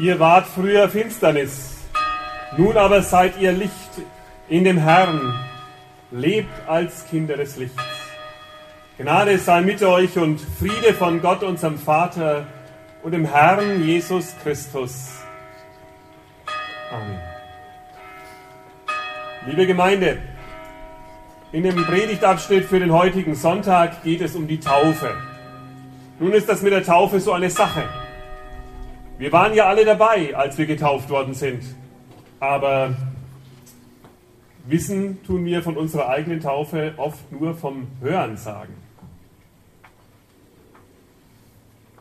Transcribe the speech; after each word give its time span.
Ihr 0.00 0.18
wart 0.18 0.46
früher 0.46 0.88
Finsternis, 0.88 1.76
nun 2.56 2.74
aber 2.78 3.02
seid 3.02 3.38
ihr 3.38 3.52
Licht 3.52 3.90
in 4.48 4.64
dem 4.64 4.78
Herrn. 4.78 5.38
Lebt 6.10 6.66
als 6.66 7.06
Kinder 7.10 7.36
des 7.36 7.58
Lichts. 7.58 7.82
Gnade 8.96 9.36
sei 9.36 9.60
mit 9.60 9.82
euch 9.82 10.16
und 10.16 10.40
Friede 10.40 10.94
von 10.94 11.20
Gott, 11.20 11.42
unserem 11.42 11.78
Vater 11.78 12.46
und 13.02 13.12
dem 13.12 13.26
Herrn 13.26 13.84
Jesus 13.84 14.34
Christus. 14.42 15.10
Amen. 16.90 17.20
Liebe 19.46 19.66
Gemeinde, 19.66 20.16
in 21.52 21.62
dem 21.62 21.76
Predigtabschnitt 21.76 22.64
für 22.64 22.80
den 22.80 22.90
heutigen 22.90 23.34
Sonntag 23.34 24.02
geht 24.02 24.22
es 24.22 24.34
um 24.34 24.48
die 24.48 24.60
Taufe. 24.60 25.14
Nun 26.18 26.32
ist 26.32 26.48
das 26.48 26.62
mit 26.62 26.72
der 26.72 26.84
Taufe 26.84 27.20
so 27.20 27.32
eine 27.32 27.50
Sache. 27.50 27.99
Wir 29.20 29.32
waren 29.32 29.52
ja 29.52 29.66
alle 29.66 29.84
dabei, 29.84 30.34
als 30.34 30.56
wir 30.56 30.64
getauft 30.64 31.10
worden 31.10 31.34
sind. 31.34 31.62
Aber 32.38 32.96
wissen 34.64 35.22
tun 35.24 35.44
wir 35.44 35.62
von 35.62 35.76
unserer 35.76 36.08
eigenen 36.08 36.40
Taufe 36.40 36.94
oft 36.96 37.30
nur 37.30 37.54
vom 37.54 37.88
Hören 38.00 38.38
sagen. 38.38 38.72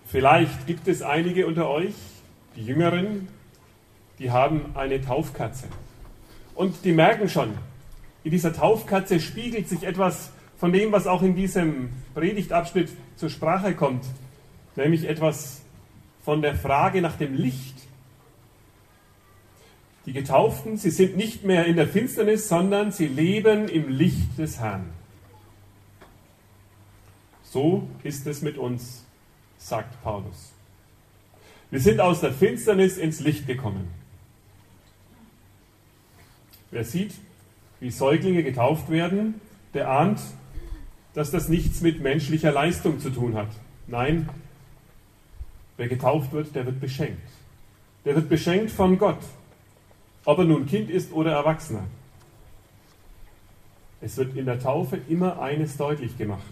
Vielleicht 0.05 0.65
gibt 0.65 0.87
es 0.87 1.01
einige 1.01 1.45
unter 1.45 1.67
euch, 1.67 1.93
die 2.55 2.63
Jüngeren, 2.63 3.27
die 4.17 4.31
haben 4.31 4.71
eine 4.75 5.01
Taufkatze. 5.01 5.67
Und 6.55 6.85
die 6.85 6.93
merken 6.93 7.27
schon, 7.27 7.49
in 8.23 8.31
dieser 8.31 8.53
Taufkatze 8.53 9.19
spiegelt 9.19 9.67
sich 9.67 9.83
etwas 9.83 10.31
von 10.57 10.71
dem, 10.71 10.93
was 10.93 11.05
auch 11.05 11.21
in 11.21 11.35
diesem 11.35 11.89
Predigtabschnitt 12.13 12.91
zur 13.17 13.29
Sprache 13.29 13.75
kommt, 13.75 14.05
nämlich 14.77 15.03
etwas 15.05 15.63
von 16.29 16.43
der 16.43 16.53
Frage 16.53 17.01
nach 17.01 17.17
dem 17.17 17.33
Licht. 17.33 17.75
Die 20.05 20.13
Getauften, 20.13 20.77
sie 20.77 20.91
sind 20.91 21.17
nicht 21.17 21.43
mehr 21.43 21.65
in 21.65 21.75
der 21.75 21.87
Finsternis, 21.87 22.47
sondern 22.47 22.91
sie 22.91 23.07
leben 23.07 23.67
im 23.67 23.89
Licht 23.89 24.37
des 24.37 24.59
Herrn. 24.59 24.91
So 27.41 27.87
ist 28.03 28.27
es 28.27 28.43
mit 28.43 28.59
uns, 28.59 29.03
sagt 29.57 30.03
Paulus. 30.03 30.51
Wir 31.71 31.79
sind 31.79 31.99
aus 31.99 32.21
der 32.21 32.31
Finsternis 32.31 32.99
ins 32.99 33.21
Licht 33.21 33.47
gekommen. 33.47 33.87
Wer 36.69 36.83
sieht, 36.83 37.15
wie 37.79 37.89
Säuglinge 37.89 38.43
getauft 38.43 38.91
werden, 38.91 39.41
der 39.73 39.89
ahnt, 39.89 40.21
dass 41.15 41.31
das 41.31 41.49
nichts 41.49 41.81
mit 41.81 42.01
menschlicher 42.01 42.51
Leistung 42.51 42.99
zu 42.99 43.09
tun 43.09 43.33
hat. 43.33 43.49
Nein, 43.87 44.29
Wer 45.79 45.87
getauft 45.87 46.33
wird, 46.33 46.53
der 46.55 46.65
wird 46.65 46.81
beschenkt. 46.81 47.25
Der 48.03 48.13
wird 48.13 48.27
beschenkt 48.27 48.69
von 48.69 48.97
Gott, 48.97 49.21
ob 50.25 50.39
er 50.39 50.43
nun 50.43 50.65
Kind 50.65 50.89
ist 50.89 51.13
oder 51.13 51.31
Erwachsener. 51.31 51.85
Es 54.01 54.17
wird 54.17 54.35
in 54.35 54.45
der 54.45 54.59
Taufe 54.59 54.99
immer 55.07 55.41
eines 55.41 55.77
deutlich 55.77 56.17
gemacht. 56.17 56.43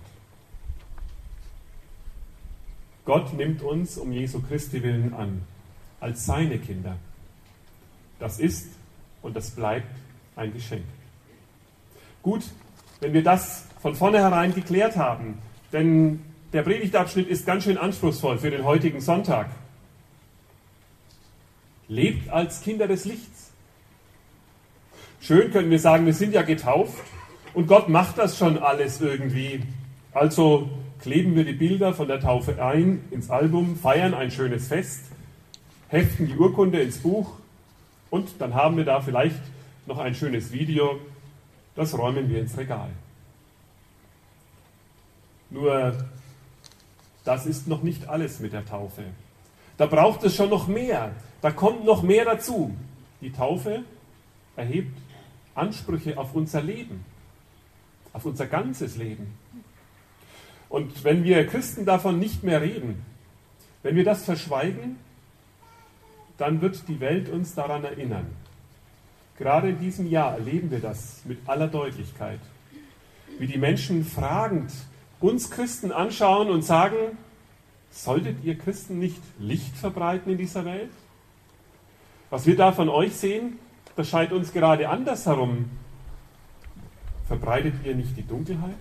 Gott 3.03 3.33
nimmt 3.33 3.61
uns 3.63 3.97
um 3.97 4.13
Jesu 4.13 4.41
Christi 4.41 4.81
willen 4.81 5.13
an, 5.13 5.41
als 5.99 6.25
seine 6.25 6.57
Kinder. 6.57 6.95
Das 8.19 8.39
ist 8.39 8.69
und 9.21 9.35
das 9.35 9.49
bleibt 9.49 9.93
ein 10.37 10.53
Geschenk. 10.53 10.85
Gut, 12.23 12.45
wenn 13.01 13.11
wir 13.11 13.23
das 13.23 13.67
von 13.81 13.93
vornherein 13.93 14.55
geklärt 14.55 14.95
haben, 14.95 15.37
denn 15.73 16.21
der 16.53 16.61
Predigtabschnitt 16.63 17.27
ist 17.27 17.45
ganz 17.45 17.63
schön 17.63 17.77
anspruchsvoll 17.77 18.37
für 18.37 18.51
den 18.51 18.63
heutigen 18.63 19.01
Sonntag. 19.01 19.49
Lebt 21.87 22.29
als 22.29 22.61
Kinder 22.61 22.87
des 22.87 23.05
Lichts. 23.05 23.51
Schön 25.19 25.51
können 25.51 25.69
wir 25.69 25.79
sagen, 25.79 26.05
wir 26.05 26.13
sind 26.13 26.33
ja 26.33 26.41
getauft 26.41 27.03
und 27.53 27.67
Gott 27.67 27.89
macht 27.89 28.17
das 28.17 28.37
schon 28.37 28.57
alles 28.57 29.01
irgendwie. 29.01 29.63
Also 30.13 30.69
kleben 31.01 31.35
wir 31.35 31.43
die 31.43 31.53
Bilder 31.53 31.93
von 31.93 32.07
der 32.07 32.19
Taufe 32.19 32.63
ein 32.63 33.03
ins 33.11 33.29
Album, 33.29 33.75
feiern 33.75 34.13
ein 34.13 34.31
schönes 34.31 34.67
Fest, 34.67 35.05
heften 35.89 36.27
die 36.27 36.35
Urkunde 36.35 36.81
ins 36.81 36.97
Buch 36.99 37.33
und 38.09 38.29
dann 38.39 38.53
haben 38.53 38.77
wir 38.77 38.85
da 38.85 39.01
vielleicht 39.01 39.41
noch 39.85 39.97
ein 39.97 40.15
schönes 40.15 40.51
Video, 40.51 40.99
das 41.75 41.97
räumen 41.97 42.29
wir 42.29 42.39
ins 42.39 42.57
Regal. 42.57 42.89
Nur 45.49 45.93
das 47.27 47.45
ist 47.45 47.67
noch 47.67 47.83
nicht 47.83 48.07
alles 48.07 48.39
mit 48.39 48.53
der 48.53 48.65
Taufe. 48.65 49.03
Da 49.75 49.85
braucht 49.85 50.23
es 50.23 50.35
schon 50.35 50.49
noch 50.49 50.67
mehr. 50.67 51.11
Da 51.41 51.51
kommt 51.51 51.83
noch 51.83 52.01
mehr 52.01 52.23
dazu. 52.23 52.75
Die 53.21 53.31
Taufe 53.31 53.83
erhebt 54.55 54.97
Ansprüche 55.53 56.17
auf 56.17 56.33
unser 56.33 56.61
Leben, 56.61 57.03
auf 58.13 58.25
unser 58.25 58.45
ganzes 58.45 58.95
Leben. 58.95 59.33
Und 60.69 61.03
wenn 61.03 61.23
wir 61.23 61.45
Christen 61.47 61.85
davon 61.85 62.17
nicht 62.17 62.43
mehr 62.43 62.61
reden, 62.61 63.05
wenn 63.83 63.95
wir 63.95 64.03
das 64.03 64.23
verschweigen, 64.23 64.97
dann 66.37 66.61
wird 66.61 66.87
die 66.87 66.99
Welt 66.99 67.29
uns 67.29 67.55
daran 67.55 67.83
erinnern. 67.83 68.27
Gerade 69.37 69.69
in 69.69 69.79
diesem 69.79 70.09
Jahr 70.09 70.33
erleben 70.33 70.71
wir 70.71 70.79
das 70.79 71.21
mit 71.25 71.39
aller 71.47 71.67
Deutlichkeit, 71.67 72.39
wie 73.37 73.47
die 73.47 73.57
Menschen 73.57 74.03
fragend 74.03 74.71
uns 75.19 75.49
Christen 75.49 75.91
anschauen 75.91 76.49
und 76.49 76.61
sagen, 76.63 77.17
solltet 77.91 78.43
ihr 78.43 78.57
Christen 78.57 78.99
nicht 78.99 79.21
Licht 79.39 79.75
verbreiten 79.75 80.31
in 80.31 80.37
dieser 80.37 80.65
Welt? 80.65 80.91
Was 82.29 82.45
wir 82.45 82.55
da 82.55 82.71
von 82.71 82.89
euch 82.89 83.15
sehen, 83.15 83.57
das 83.95 84.09
scheint 84.09 84.31
uns 84.31 84.53
gerade 84.53 84.89
andersherum. 84.89 85.69
Verbreitet 87.27 87.73
ihr 87.83 87.95
nicht 87.95 88.15
die 88.15 88.25
Dunkelheit? 88.25 88.75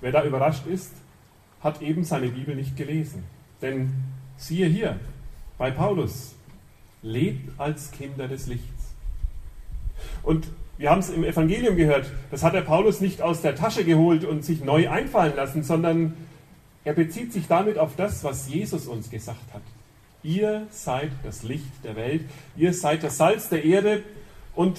Wer 0.00 0.12
da 0.12 0.24
überrascht 0.24 0.66
ist, 0.66 0.92
hat 1.62 1.80
eben 1.80 2.04
seine 2.04 2.28
Bibel 2.28 2.54
nicht 2.54 2.76
gelesen. 2.76 3.24
Denn 3.62 3.92
siehe 4.36 4.66
hier, 4.66 5.00
bei 5.56 5.70
Paulus, 5.70 6.34
lebt 7.02 7.58
als 7.58 7.90
Kinder 7.90 8.28
des 8.28 8.46
Lichts. 8.46 8.83
Und 10.24 10.48
wir 10.76 10.90
haben 10.90 11.00
es 11.00 11.10
im 11.10 11.22
Evangelium 11.22 11.76
gehört, 11.76 12.10
das 12.30 12.42
hat 12.42 12.54
der 12.54 12.62
Paulus 12.62 13.00
nicht 13.00 13.22
aus 13.22 13.42
der 13.42 13.54
Tasche 13.54 13.84
geholt 13.84 14.24
und 14.24 14.44
sich 14.44 14.64
neu 14.64 14.88
einfallen 14.88 15.36
lassen, 15.36 15.62
sondern 15.62 16.14
er 16.84 16.94
bezieht 16.94 17.32
sich 17.32 17.46
damit 17.46 17.78
auf 17.78 17.94
das, 17.96 18.24
was 18.24 18.48
Jesus 18.48 18.86
uns 18.86 19.10
gesagt 19.10 19.52
hat. 19.52 19.62
Ihr 20.22 20.66
seid 20.70 21.10
das 21.22 21.42
Licht 21.42 21.84
der 21.84 21.96
Welt, 21.96 22.24
ihr 22.56 22.72
seid 22.72 23.02
das 23.02 23.18
Salz 23.18 23.48
der 23.50 23.64
Erde 23.64 24.02
und 24.54 24.78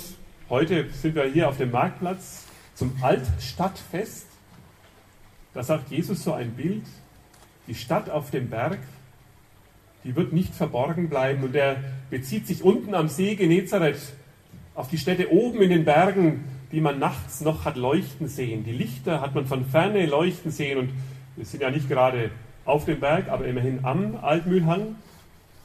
heute 0.49 0.89
sind 0.89 1.15
wir 1.15 1.25
hier 1.25 1.47
auf 1.47 1.57
dem 1.57 1.71
Marktplatz 1.71 2.45
zum 2.73 2.91
Altstadtfest. 3.01 4.25
Da 5.53 5.63
sagt 5.63 5.91
Jesus 5.91 6.23
so 6.23 6.33
ein 6.33 6.51
Bild, 6.51 6.83
die 7.67 7.75
Stadt 7.75 8.09
auf 8.09 8.31
dem 8.31 8.49
Berg, 8.49 8.79
die 10.03 10.15
wird 10.15 10.33
nicht 10.33 10.53
verborgen 10.53 11.09
bleiben 11.09 11.43
und 11.43 11.55
er 11.55 11.77
bezieht 12.09 12.45
sich 12.47 12.63
unten 12.63 12.93
am 12.93 13.07
See 13.07 13.35
Genezareth 13.35 14.13
auf 14.75 14.89
die 14.89 14.97
Städte 14.97 15.31
oben 15.31 15.61
in 15.61 15.69
den 15.69 15.85
Bergen, 15.85 16.43
die 16.71 16.81
man 16.81 16.99
nachts 16.99 17.41
noch 17.41 17.65
hat 17.65 17.77
leuchten 17.77 18.27
sehen. 18.27 18.63
Die 18.63 18.73
Lichter 18.73 19.21
hat 19.21 19.33
man 19.33 19.45
von 19.45 19.65
ferne 19.65 20.05
leuchten 20.05 20.51
sehen 20.51 20.77
und 20.77 20.89
wir 21.35 21.45
sind 21.45 21.61
ja 21.61 21.69
nicht 21.69 21.89
gerade 21.89 22.31
auf 22.65 22.85
dem 22.85 22.99
Berg, 22.99 23.29
aber 23.29 23.45
immerhin 23.45 23.85
am 23.85 24.17
Altmühlhang 24.21 24.95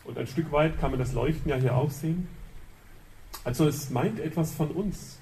und 0.05 0.19
ein 0.19 0.27
Stück 0.27 0.53
weit 0.53 0.79
kann 0.81 0.91
man 0.91 1.01
das 1.01 1.13
Leuchten 1.13 1.49
ja 1.51 1.57
hier 1.57 1.75
auch 1.75 1.91
sehen. 1.91 2.29
Also 3.45 3.67
es 3.67 3.91
meint 3.91 4.21
etwas 4.21 4.55
von 4.55 4.69
uns. 4.69 5.19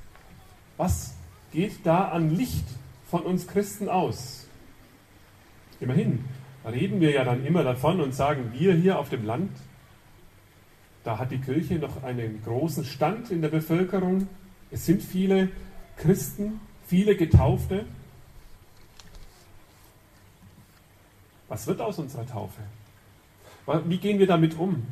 Was 0.76 1.14
geht 1.52 1.84
da 1.84 2.08
an 2.08 2.34
Licht 2.34 2.64
von 3.10 3.22
uns 3.22 3.46
Christen 3.46 3.88
aus? 3.88 4.46
Immerhin 5.80 6.24
reden 6.66 7.00
wir 7.00 7.10
ja 7.10 7.24
dann 7.24 7.46
immer 7.46 7.64
davon 7.64 8.00
und 8.00 8.14
sagen, 8.14 8.52
wir 8.52 8.74
hier 8.74 8.98
auf 8.98 9.08
dem 9.08 9.24
Land, 9.24 9.50
da 11.04 11.18
hat 11.18 11.30
die 11.30 11.38
Kirche 11.38 11.76
noch 11.76 12.02
einen 12.02 12.42
großen 12.44 12.84
Stand 12.84 13.30
in 13.30 13.40
der 13.40 13.48
Bevölkerung. 13.48 14.28
Es 14.70 14.86
sind 14.86 15.02
viele 15.02 15.50
Christen, 15.96 16.60
viele 16.86 17.16
Getaufte. 17.16 17.84
Was 21.48 21.66
wird 21.66 21.80
aus 21.80 21.98
unserer 21.98 22.26
Taufe? 22.26 22.60
Wie 23.86 23.98
gehen 23.98 24.18
wir 24.18 24.26
damit 24.26 24.58
um? 24.58 24.86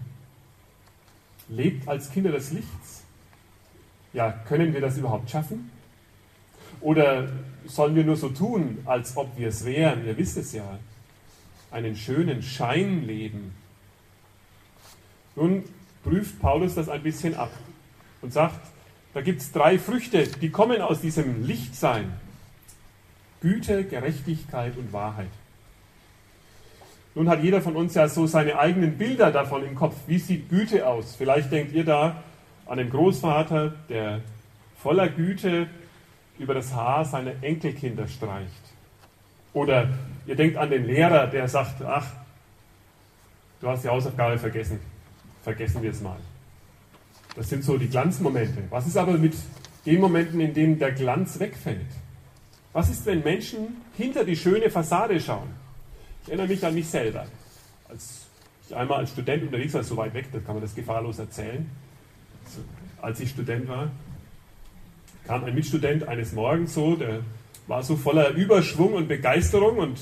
Lebt 1.48 1.88
als 1.88 2.10
Kinder 2.10 2.32
des 2.32 2.52
Lichts? 2.52 3.04
Ja, 4.12 4.32
können 4.32 4.72
wir 4.72 4.80
das 4.80 4.96
überhaupt 4.98 5.30
schaffen? 5.30 5.70
Oder 6.80 7.28
sollen 7.66 7.94
wir 7.94 8.04
nur 8.04 8.16
so 8.16 8.28
tun, 8.28 8.78
als 8.84 9.16
ob 9.16 9.36
wir 9.38 9.48
es 9.48 9.64
wären? 9.64 10.06
Ihr 10.06 10.16
wisst 10.16 10.36
es 10.36 10.52
ja. 10.52 10.78
Einen 11.70 11.96
schönen 11.96 12.42
Schein 12.42 13.06
leben. 13.06 13.54
Nun, 15.34 15.64
prüft 16.06 16.40
Paulus 16.40 16.76
das 16.76 16.88
ein 16.88 17.02
bisschen 17.02 17.34
ab 17.34 17.50
und 18.22 18.32
sagt, 18.32 18.60
da 19.12 19.20
gibt 19.22 19.40
es 19.40 19.50
drei 19.50 19.78
Früchte, 19.78 20.28
die 20.28 20.50
kommen 20.50 20.80
aus 20.80 21.00
diesem 21.00 21.44
Lichtsein. 21.44 22.12
Güte, 23.40 23.84
Gerechtigkeit 23.84 24.76
und 24.76 24.92
Wahrheit. 24.92 25.30
Nun 27.14 27.28
hat 27.28 27.42
jeder 27.42 27.60
von 27.60 27.76
uns 27.76 27.94
ja 27.94 28.08
so 28.08 28.26
seine 28.26 28.58
eigenen 28.58 28.98
Bilder 28.98 29.32
davon 29.32 29.64
im 29.64 29.74
Kopf. 29.74 29.96
Wie 30.06 30.18
sieht 30.18 30.48
Güte 30.48 30.86
aus? 30.86 31.16
Vielleicht 31.16 31.50
denkt 31.50 31.72
ihr 31.72 31.84
da 31.84 32.22
an 32.66 32.78
den 32.78 32.90
Großvater, 32.90 33.74
der 33.88 34.20
voller 34.82 35.08
Güte 35.08 35.66
über 36.38 36.54
das 36.54 36.74
Haar 36.74 37.04
seiner 37.04 37.32
Enkelkinder 37.42 38.06
streicht. 38.06 38.52
Oder 39.54 39.88
ihr 40.26 40.36
denkt 40.36 40.56
an 40.56 40.70
den 40.70 40.84
Lehrer, 40.84 41.26
der 41.26 41.48
sagt, 41.48 41.82
ach, 41.82 42.06
du 43.60 43.68
hast 43.68 43.82
die 43.82 43.88
Hausaufgabe 43.88 44.38
vergessen. 44.38 44.78
Vergessen 45.46 45.80
wir 45.80 45.92
es 45.92 46.00
mal. 46.00 46.18
Das 47.36 47.48
sind 47.48 47.62
so 47.62 47.78
die 47.78 47.86
Glanzmomente. 47.86 48.64
Was 48.68 48.84
ist 48.88 48.96
aber 48.96 49.12
mit 49.12 49.32
den 49.86 50.00
Momenten, 50.00 50.40
in 50.40 50.52
denen 50.52 50.76
der 50.80 50.90
Glanz 50.90 51.38
wegfällt? 51.38 51.86
Was 52.72 52.90
ist, 52.90 53.06
wenn 53.06 53.22
Menschen 53.22 53.76
hinter 53.96 54.24
die 54.24 54.34
schöne 54.34 54.68
Fassade 54.70 55.20
schauen? 55.20 55.46
Ich 56.24 56.30
erinnere 56.30 56.48
mich 56.48 56.66
an 56.66 56.74
mich 56.74 56.88
selber. 56.88 57.28
Als 57.88 58.26
ich 58.66 58.74
einmal 58.74 58.98
als 58.98 59.12
Student 59.12 59.44
unterwegs 59.44 59.72
war, 59.74 59.84
so 59.84 59.96
weit 59.96 60.14
weg, 60.14 60.26
da 60.32 60.40
kann 60.40 60.56
man 60.56 60.62
das 60.62 60.74
gefahrlos 60.74 61.20
erzählen. 61.20 61.70
Als 63.00 63.20
ich 63.20 63.30
Student 63.30 63.68
war, 63.68 63.92
kam 65.28 65.44
ein 65.44 65.54
Mitstudent 65.54 66.08
eines 66.08 66.32
Morgens 66.32 66.74
so, 66.74 66.96
der 66.96 67.20
war 67.68 67.84
so 67.84 67.94
voller 67.94 68.30
Überschwung 68.30 68.94
und 68.94 69.06
Begeisterung 69.06 69.78
und 69.78 70.00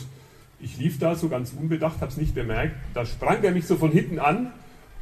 ich 0.58 0.79
lief 0.79 0.99
da 0.99 1.14
so 1.14 1.29
ganz 1.29 1.52
unbedacht, 1.52 2.00
habe 2.00 2.11
es 2.11 2.17
nicht 2.17 2.35
bemerkt. 2.35 2.76
Da 2.94 3.05
sprang 3.05 3.44
er 3.44 3.50
mich 3.50 3.67
so 3.67 3.76
von 3.76 3.93
hinten 3.93 4.19
an 4.19 4.50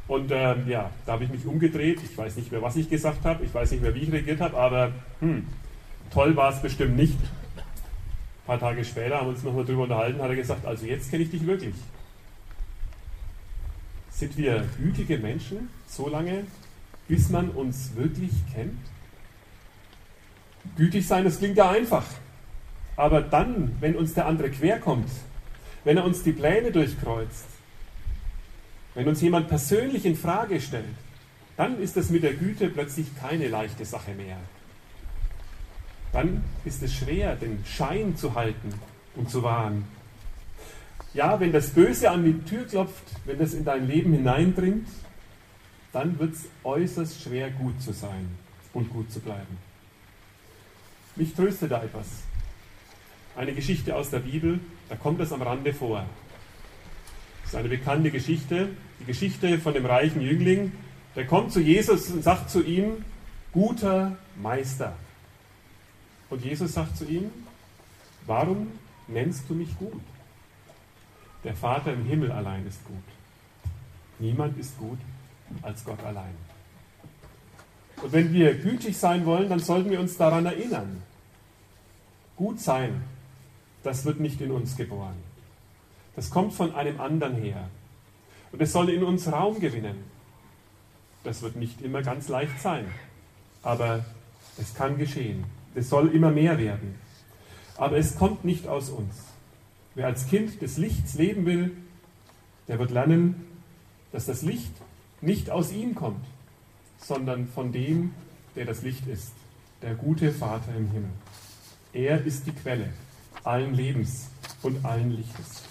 und 0.07 0.31
äh, 0.31 0.55
ja, 0.67 0.91
da 1.05 1.13
habe 1.13 1.23
ich 1.23 1.29
mich 1.29 1.45
umgedreht. 1.45 1.99
Ich 2.03 2.17
weiß 2.17 2.35
nicht 2.35 2.51
mehr, 2.51 2.61
was 2.61 2.75
ich 2.75 2.89
gesagt 2.89 3.23
habe, 3.23 3.43
ich 3.43 3.53
weiß 3.53 3.71
nicht 3.71 3.81
mehr, 3.81 3.95
wie 3.95 3.99
ich 3.99 4.11
reagiert 4.11 4.41
habe, 4.41 4.57
aber 4.57 4.91
hm, 5.19 5.47
toll 6.11 6.35
war 6.35 6.51
es 6.51 6.61
bestimmt 6.61 6.95
nicht. 6.95 7.17
Ein 7.19 8.47
paar 8.47 8.59
Tage 8.59 8.83
später 8.83 9.17
haben 9.17 9.27
wir 9.27 9.33
uns 9.33 9.43
nochmal 9.43 9.63
darüber 9.63 9.83
unterhalten, 9.83 10.21
hat 10.21 10.29
er 10.29 10.35
gesagt, 10.35 10.65
also 10.65 10.85
jetzt 10.85 11.09
kenne 11.09 11.23
ich 11.23 11.29
dich 11.29 11.45
wirklich. 11.47 11.75
Sind 14.11 14.37
wir 14.37 14.65
gütige 14.77 15.17
Menschen 15.17 15.69
so 15.87 16.09
lange, 16.09 16.43
bis 17.07 17.29
man 17.29 17.49
uns 17.49 17.95
wirklich 17.95 18.31
kennt? 18.53 18.77
Gütig 20.75 21.07
sein, 21.07 21.23
das 21.23 21.39
klingt 21.39 21.57
ja 21.57 21.71
einfach. 21.71 22.05
Aber 22.95 23.21
dann, 23.21 23.75
wenn 23.79 23.95
uns 23.95 24.13
der 24.13 24.27
andere 24.27 24.51
querkommt, 24.51 25.09
wenn 25.83 25.97
er 25.97 26.05
uns 26.05 26.23
die 26.23 26.31
Pläne 26.31 26.71
durchkreuzt, 26.71 27.45
wenn 28.95 29.07
uns 29.07 29.21
jemand 29.21 29.47
persönlich 29.47 30.05
in 30.05 30.15
Frage 30.15 30.61
stellt, 30.61 30.85
dann 31.57 31.79
ist 31.79 31.97
es 31.97 32.09
mit 32.09 32.23
der 32.23 32.33
Güte 32.33 32.69
plötzlich 32.69 33.07
keine 33.19 33.47
leichte 33.47 33.85
Sache 33.85 34.13
mehr. 34.13 34.37
Dann 36.11 36.43
ist 36.63 36.83
es 36.83 36.93
schwer, 36.93 37.35
den 37.35 37.63
Schein 37.65 38.15
zu 38.15 38.35
halten 38.35 38.73
und 39.15 39.29
zu 39.29 39.43
wahren. 39.43 39.85
Ja, 41.13 41.39
wenn 41.39 41.51
das 41.51 41.69
Böse 41.69 42.09
an 42.09 42.23
die 42.23 42.39
Tür 42.43 42.65
klopft, 42.65 43.03
wenn 43.25 43.37
das 43.37 43.53
in 43.53 43.65
dein 43.65 43.87
Leben 43.87 44.13
hineindringt, 44.13 44.87
dann 45.91 46.17
wird 46.19 46.33
es 46.33 46.45
äußerst 46.63 47.21
schwer, 47.21 47.51
gut 47.51 47.79
zu 47.81 47.93
sein 47.93 48.27
und 48.73 48.89
gut 48.91 49.11
zu 49.11 49.19
bleiben. 49.19 49.57
Mich 51.15 51.35
tröstet 51.35 51.71
da 51.71 51.83
etwas. 51.83 52.07
Eine 53.35 53.53
Geschichte 53.53 53.95
aus 53.95 54.09
der 54.09 54.19
Bibel, 54.19 54.59
da 54.89 54.95
kommt 54.95 55.19
es 55.21 55.31
am 55.31 55.43
Rande 55.43 55.73
vor. 55.73 56.05
Ist 57.53 57.59
eine 57.59 57.69
bekannte 57.69 58.09
Geschichte, 58.09 58.69
die 58.99 59.05
Geschichte 59.05 59.59
von 59.59 59.75
dem 59.75 59.85
reichen 59.85 60.21
Jüngling. 60.21 60.71
Der 61.15 61.27
kommt 61.27 61.51
zu 61.51 61.59
Jesus 61.59 62.09
und 62.09 62.23
sagt 62.23 62.49
zu 62.49 62.63
ihm, 62.63 63.05
guter 63.51 64.17
Meister. 64.41 64.93
Und 66.31 66.43
Jesus 66.43 66.73
sagt 66.73 66.97
zu 66.97 67.05
ihm, 67.05 67.29
warum 68.25 68.71
nennst 69.07 69.47
du 69.47 69.53
mich 69.53 69.77
gut? 69.77 70.01
Der 71.43 71.53
Vater 71.53 71.93
im 71.93 72.05
Himmel 72.05 72.31
allein 72.31 72.65
ist 72.65 72.83
gut. 72.85 73.03
Niemand 74.17 74.57
ist 74.57 74.75
gut 74.79 74.97
als 75.61 75.85
Gott 75.85 76.03
allein. 76.03 76.33
Und 78.01 78.13
wenn 78.13 78.33
wir 78.33 78.55
gütig 78.55 78.97
sein 78.97 79.27
wollen, 79.27 79.47
dann 79.47 79.59
sollten 79.59 79.91
wir 79.91 79.99
uns 79.99 80.17
daran 80.17 80.47
erinnern. 80.47 81.03
Gut 82.35 82.59
sein, 82.59 83.03
das 83.83 84.05
wird 84.05 84.19
nicht 84.19 84.41
in 84.41 84.49
uns 84.49 84.75
geboren. 84.75 85.32
Das 86.15 86.29
kommt 86.29 86.53
von 86.53 86.73
einem 86.75 86.99
anderen 86.99 87.35
her. 87.35 87.69
Und 88.51 88.61
es 88.61 88.71
soll 88.71 88.89
in 88.89 89.03
uns 89.03 89.31
Raum 89.31 89.59
gewinnen. 89.59 90.03
Das 91.23 91.41
wird 91.41 91.55
nicht 91.55 91.81
immer 91.81 92.01
ganz 92.01 92.27
leicht 92.27 92.61
sein. 92.61 92.85
Aber 93.63 94.05
es 94.57 94.75
kann 94.75 94.97
geschehen. 94.97 95.45
Es 95.73 95.89
soll 95.89 96.09
immer 96.09 96.31
mehr 96.31 96.57
werden. 96.57 96.95
Aber 97.77 97.97
es 97.97 98.15
kommt 98.15 98.45
nicht 98.45 98.67
aus 98.67 98.89
uns. 98.89 99.15
Wer 99.95 100.07
als 100.07 100.27
Kind 100.27 100.61
des 100.61 100.77
Lichts 100.77 101.15
leben 101.15 101.45
will, 101.45 101.71
der 102.67 102.79
wird 102.79 102.91
lernen, 102.91 103.45
dass 104.11 104.25
das 104.25 104.41
Licht 104.41 104.73
nicht 105.21 105.49
aus 105.49 105.71
ihm 105.71 105.95
kommt, 105.95 106.25
sondern 106.97 107.47
von 107.47 107.71
dem, 107.71 108.13
der 108.55 108.65
das 108.65 108.83
Licht 108.83 109.07
ist, 109.07 109.33
der 109.81 109.95
gute 109.95 110.31
Vater 110.31 110.75
im 110.75 110.91
Himmel. 110.91 111.09
Er 111.93 112.23
ist 112.23 112.45
die 112.45 112.51
Quelle 112.51 112.89
allen 113.43 113.73
Lebens 113.73 114.29
und 114.61 114.85
allen 114.85 115.11
Lichtes. 115.11 115.63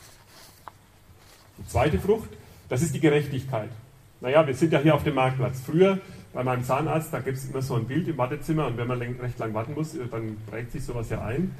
Die 1.62 1.68
zweite 1.68 1.98
Frucht, 1.98 2.30
das 2.68 2.82
ist 2.82 2.94
die 2.94 3.00
Gerechtigkeit. 3.00 3.70
Naja, 4.20 4.46
wir 4.46 4.54
sind 4.54 4.72
ja 4.72 4.80
hier 4.80 4.94
auf 4.94 5.04
dem 5.04 5.14
Marktplatz. 5.14 5.60
Früher 5.64 6.00
bei 6.32 6.42
meinem 6.42 6.64
Zahnarzt, 6.64 7.12
da 7.12 7.20
gibt 7.20 7.38
es 7.38 7.48
immer 7.48 7.62
so 7.62 7.76
ein 7.76 7.86
Bild 7.86 8.08
im 8.08 8.18
Wartezimmer 8.18 8.66
und 8.66 8.76
wenn 8.76 8.86
man 8.86 9.00
recht 9.00 9.38
lang 9.38 9.54
warten 9.54 9.74
muss, 9.74 9.96
dann 10.10 10.36
prägt 10.50 10.72
sich 10.72 10.84
sowas 10.84 11.10
ja 11.10 11.22
ein. 11.22 11.54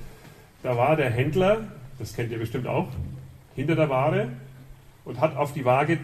Da 0.63 0.77
war 0.77 0.97
der 0.97 1.11
Händler, 1.11 1.65
das 1.99 2.15
kennt 2.15 2.33
ihr 2.33 2.39
bestimmt 2.39 2.67
auch, 2.67 2.89
hinter 3.55 3.77
der 3.77 3.89
Ware 3.89 4.29
und 5.05 5.21
hat 5.21 5.37
auf 5.37 5.53
die 5.53 5.65
Waage 5.65 5.99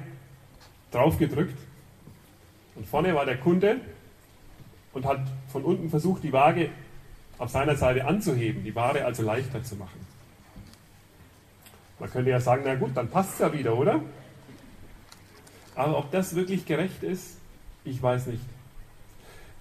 drauf 0.90 1.18
gedrückt 1.18 1.58
und 2.74 2.86
vorne 2.86 3.14
war 3.14 3.24
der 3.24 3.38
Kunde 3.38 3.80
und 4.92 5.06
hat 5.06 5.20
von 5.48 5.64
unten 5.64 5.90
versucht, 5.90 6.22
die 6.22 6.32
Waage 6.32 6.70
auf 7.38 7.50
seiner 7.50 7.76
Seite 7.76 8.04
anzuheben, 8.06 8.64
die 8.64 8.74
Ware 8.74 9.04
also 9.04 9.22
leichter 9.22 9.62
zu 9.62 9.76
machen. 9.76 10.06
Man 11.98 12.10
könnte 12.10 12.30
ja 12.30 12.40
sagen, 12.40 12.62
na 12.64 12.74
gut, 12.74 12.90
dann 12.94 13.08
passt 13.08 13.34
es 13.34 13.38
ja 13.40 13.52
wieder, 13.52 13.76
oder? 13.76 14.00
Aber 15.74 15.98
ob 15.98 16.10
das 16.10 16.34
wirklich 16.34 16.66
gerecht 16.66 17.02
ist, 17.02 17.38
ich 17.84 18.02
weiß 18.02 18.26
nicht. 18.26 18.42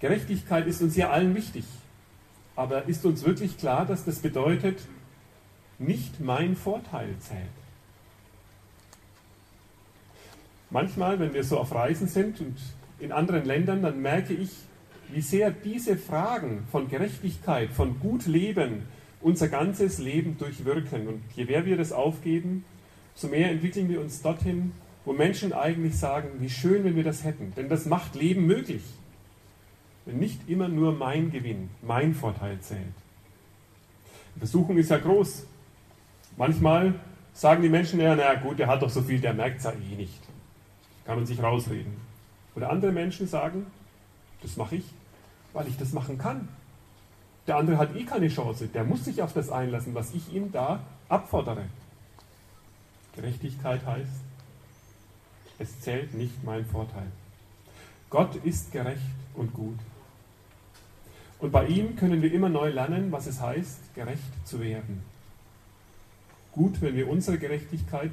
Gerechtigkeit 0.00 0.66
ist 0.66 0.80
uns 0.82 0.96
ja 0.96 1.10
allen 1.10 1.34
wichtig. 1.34 1.64
Aber 2.56 2.88
ist 2.88 3.04
uns 3.04 3.24
wirklich 3.24 3.58
klar, 3.58 3.86
dass 3.86 4.04
das 4.04 4.18
bedeutet, 4.18 4.80
nicht 5.78 6.20
mein 6.20 6.56
Vorteil 6.56 7.14
zählt? 7.20 7.42
Manchmal, 10.70 11.18
wenn 11.18 11.32
wir 11.32 11.44
so 11.44 11.58
auf 11.58 11.74
Reisen 11.74 12.08
sind 12.08 12.40
und 12.40 12.56
in 12.98 13.12
anderen 13.12 13.44
Ländern, 13.44 13.82
dann 13.82 14.02
merke 14.02 14.34
ich, 14.34 14.50
wie 15.10 15.22
sehr 15.22 15.50
diese 15.50 15.96
Fragen 15.96 16.66
von 16.70 16.88
Gerechtigkeit, 16.88 17.70
von 17.70 17.98
gut 18.00 18.26
leben, 18.26 18.82
unser 19.20 19.48
ganzes 19.48 19.98
Leben 19.98 20.38
durchwirken. 20.38 21.08
Und 21.08 21.22
je 21.34 21.44
mehr 21.44 21.64
wir 21.64 21.76
das 21.76 21.92
aufgeben, 21.92 22.64
so 23.14 23.28
mehr 23.28 23.50
entwickeln 23.50 23.88
wir 23.88 24.00
uns 24.00 24.22
dorthin, 24.22 24.72
wo 25.04 25.12
Menschen 25.12 25.52
eigentlich 25.52 25.96
sagen, 25.96 26.28
wie 26.40 26.50
schön, 26.50 26.84
wenn 26.84 26.96
wir 26.96 27.04
das 27.04 27.24
hätten. 27.24 27.52
Denn 27.56 27.68
das 27.68 27.86
macht 27.86 28.14
Leben 28.14 28.46
möglich. 28.46 28.82
Wenn 30.04 30.18
nicht 30.18 30.48
immer 30.48 30.68
nur 30.68 30.92
mein 30.92 31.30
Gewinn, 31.30 31.70
mein 31.82 32.14
Vorteil 32.14 32.60
zählt. 32.60 32.82
Die 34.34 34.38
Versuchung 34.38 34.78
ist 34.78 34.90
ja 34.90 34.98
groß. 34.98 35.46
Manchmal 36.36 36.94
sagen 37.32 37.62
die 37.62 37.68
Menschen, 37.68 38.00
ja, 38.00 38.14
naja 38.14 38.34
gut, 38.34 38.58
der 38.58 38.68
hat 38.68 38.82
doch 38.82 38.90
so 38.90 39.02
viel, 39.02 39.20
der 39.20 39.34
merkt 39.34 39.58
es 39.58 39.64
ja 39.64 39.72
eh 39.72 39.96
nicht. 39.96 40.20
Kann 41.04 41.16
man 41.16 41.26
sich 41.26 41.42
rausreden. 41.42 41.96
Oder 42.54 42.70
andere 42.70 42.92
Menschen 42.92 43.26
sagen, 43.26 43.66
das 44.42 44.56
mache 44.56 44.76
ich, 44.76 44.84
weil 45.52 45.66
ich 45.68 45.76
das 45.76 45.92
machen 45.92 46.18
kann. 46.18 46.48
Der 47.48 47.56
andere 47.56 47.78
hat 47.78 47.96
eh 47.96 48.04
keine 48.04 48.28
Chance. 48.28 48.68
Der 48.68 48.84
muss 48.84 49.06
sich 49.06 49.22
auf 49.22 49.32
das 49.32 49.48
einlassen, 49.50 49.94
was 49.94 50.12
ich 50.12 50.32
ihm 50.34 50.52
da 50.52 50.80
abfordere. 51.08 51.64
Gerechtigkeit 53.16 53.84
heißt, 53.86 54.20
es 55.58 55.80
zählt 55.80 56.12
nicht 56.12 56.44
mein 56.44 56.66
Vorteil. 56.66 57.06
Gott 58.10 58.36
ist 58.44 58.70
gerecht 58.70 59.00
und 59.34 59.54
gut. 59.54 59.78
Und 61.40 61.50
bei 61.50 61.66
ihm 61.66 61.96
können 61.96 62.20
wir 62.20 62.32
immer 62.32 62.50
neu 62.50 62.68
lernen, 62.68 63.10
was 63.12 63.26
es 63.26 63.40
heißt, 63.40 63.94
gerecht 63.94 64.46
zu 64.46 64.60
werden. 64.60 65.02
Gut, 66.52 66.82
wenn 66.82 66.96
wir 66.96 67.08
unsere 67.08 67.38
Gerechtigkeit 67.38 68.12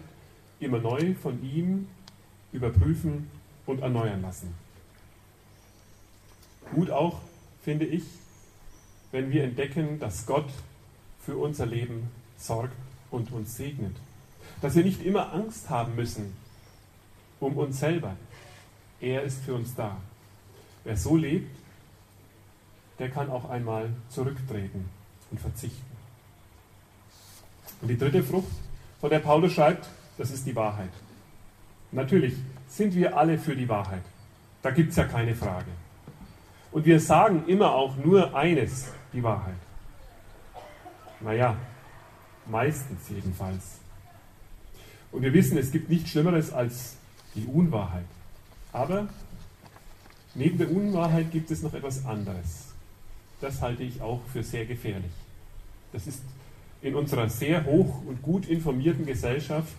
immer 0.61 0.79
neu 0.79 1.13
von 1.15 1.43
ihm 1.43 1.87
überprüfen 2.53 3.29
und 3.65 3.81
erneuern 3.81 4.21
lassen. 4.21 4.53
Gut 6.73 6.89
auch, 6.89 7.19
finde 7.63 7.85
ich, 7.85 8.03
wenn 9.15 9.31
wir 9.31 9.45
entdecken, 9.45 9.97
dass 9.97 10.25
Gott 10.25 10.49
für 11.25 11.37
unser 11.37 11.65
Leben 11.65 12.11
sorgt 12.37 12.75
und 13.11 13.31
uns 13.31 13.55
segnet. 13.55 13.95
Dass 14.61 14.75
wir 14.75 14.83
nicht 14.83 15.01
immer 15.05 15.31
Angst 15.31 15.69
haben 15.69 15.95
müssen 15.95 16.35
um 17.39 17.57
uns 17.57 17.79
selber. 17.79 18.17
Er 18.99 19.23
ist 19.23 19.41
für 19.45 19.53
uns 19.53 19.73
da. 19.73 19.95
Wer 20.83 20.97
so 20.97 21.15
lebt, 21.15 21.49
der 22.99 23.09
kann 23.09 23.29
auch 23.29 23.49
einmal 23.49 23.89
zurücktreten 24.09 24.89
und 25.31 25.39
verzichten. 25.39 25.95
Und 27.81 27.87
die 27.87 27.97
dritte 27.97 28.21
Frucht, 28.21 28.51
von 28.99 29.09
der 29.09 29.19
Paulus 29.19 29.53
schreibt, 29.53 29.87
das 30.17 30.29
ist 30.29 30.45
die 30.45 30.55
Wahrheit. 30.57 30.91
Natürlich 31.93 32.33
sind 32.67 32.93
wir 32.93 33.15
alle 33.15 33.37
für 33.37 33.55
die 33.55 33.69
Wahrheit. 33.69 34.03
Da 34.61 34.71
gibt 34.71 34.89
es 34.89 34.97
ja 34.97 35.05
keine 35.05 35.35
Frage. 35.35 35.71
Und 36.73 36.85
wir 36.85 36.99
sagen 36.99 37.45
immer 37.47 37.73
auch 37.73 37.95
nur 37.95 38.35
eines, 38.35 38.91
die 39.15 39.23
Wahrheit. 39.23 39.55
Naja, 41.21 41.57
meistens 42.45 43.09
jedenfalls. 43.09 43.79
Und 45.11 45.21
wir 45.21 45.33
wissen, 45.33 45.57
es 45.57 45.71
gibt 45.71 45.89
nichts 45.89 46.11
Schlimmeres 46.11 46.51
als 46.51 46.97
die 47.33 47.45
Unwahrheit. 47.45 48.05
Aber 48.73 49.07
neben 50.35 50.57
der 50.57 50.69
Unwahrheit 50.69 51.31
gibt 51.31 51.49
es 51.49 51.63
noch 51.63 51.73
etwas 51.73 52.05
anderes. 52.05 52.73
Das 53.39 53.61
halte 53.61 53.83
ich 53.83 54.01
auch 54.01 54.21
für 54.31 54.43
sehr 54.43 54.65
gefährlich. 54.65 55.11
Das 55.93 56.07
ist 56.07 56.21
in 56.81 56.95
unserer 56.95 57.29
sehr 57.29 57.65
hoch 57.65 58.01
und 58.05 58.21
gut 58.21 58.47
informierten 58.47 59.05
Gesellschaft, 59.05 59.73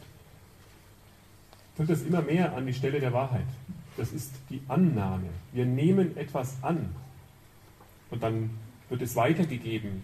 tritt 1.76 1.90
das 1.90 2.02
immer 2.02 2.22
mehr 2.22 2.56
an 2.56 2.66
die 2.66 2.72
Stelle 2.72 3.00
der 3.00 3.12
Wahrheit. 3.12 3.46
Das 3.96 4.12
ist 4.12 4.32
die 4.50 4.60
Annahme. 4.68 5.28
Wir 5.52 5.66
nehmen 5.66 6.16
etwas 6.16 6.56
an 6.62 6.94
und 8.10 8.22
dann 8.22 8.50
wird 8.88 9.02
es 9.02 9.16
weitergegeben. 9.16 10.02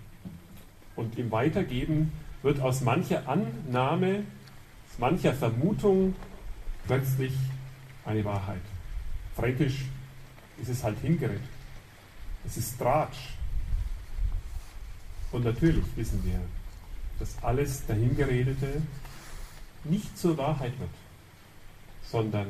Und 0.97 1.19
im 1.19 1.31
Weitergeben 1.31 2.12
wird 2.43 2.61
aus 2.61 2.81
mancher 2.83 3.29
Annahme, 3.29 4.25
aus 4.91 4.99
mancher 4.99 5.33
Vermutung 5.33 6.15
plötzlich 6.87 7.33
eine 8.05 8.25
Wahrheit. 8.25 8.61
Fränkisch 9.37 9.85
ist 10.61 10.69
es 10.69 10.83
halt 10.83 10.99
hingerät. 11.01 11.41
Es 12.45 12.57
ist 12.57 12.79
Tratsch. 12.79 13.35
Und 15.31 15.45
natürlich 15.45 15.85
wissen 15.97 16.23
wir, 16.25 16.41
dass 17.19 17.43
alles 17.43 17.87
Dahingeredete 17.87 18.83
nicht 19.85 20.19
zur 20.19 20.37
Wahrheit 20.37 20.79
wird, 20.79 20.91
sondern 22.03 22.49